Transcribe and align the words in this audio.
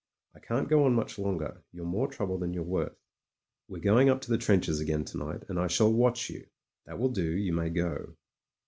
I 0.35 0.39
can't 0.39 0.67
go 0.67 0.85
on 0.85 0.95
much 0.95 1.19
longer; 1.19 1.63
you're 1.71 1.85
more 1.85 2.07
trouble 2.07 2.39
than 2.39 2.55
you're 2.55 2.63
worth. 2.63 2.97
We're 3.67 3.83
going 3.83 4.09
up 4.09 4.19
to 4.21 4.31
the 4.31 4.37
trenches 4.39 4.79
again 4.79 5.05
to 5.05 5.17
night, 5.19 5.43
and 5.47 5.59
I 5.59 5.67
shall 5.67 5.93
watch 5.93 6.27
you. 6.27 6.47
That 6.87 6.97
will 6.97 7.09
do; 7.11 7.29
you 7.37 7.53
may 7.53 7.69
go." 7.69 8.15